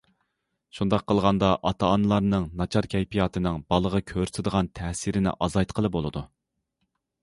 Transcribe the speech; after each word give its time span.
شۇنداق 0.77 1.03
قىلغاندا 1.11 1.49
ئاتا 1.71 1.91
ئانىلارنىڭ 1.97 2.49
ناچار 2.63 2.89
كەيپىياتىنىڭ 2.95 3.63
بالىغا 3.75 4.05
كۆرسىتىدىغان 4.15 4.75
تەسىرىنى 4.81 5.39
ئازايتقىلى 5.39 5.97
بولىدۇ. 5.99 6.31